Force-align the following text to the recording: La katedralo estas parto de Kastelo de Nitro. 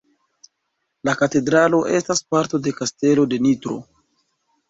La 1.09 1.13
katedralo 1.19 1.81
estas 1.99 2.23
parto 2.35 2.59
de 2.67 2.75
Kastelo 2.79 3.27
de 3.35 3.39
Nitro. 3.49 3.77